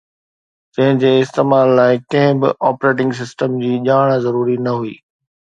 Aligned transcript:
جنهن 0.77 1.01
جي 1.03 1.11
استعمال 1.25 1.73
لاءِ 1.79 1.99
ڪنهن 2.15 2.41
به 2.45 2.49
آپريٽنگ 2.71 3.15
سسٽم 3.19 3.61
جي 3.61 3.71
ڄاڻ 3.91 4.17
ضروري 4.27 4.59
نه 4.71 4.77
هئي 4.81 4.99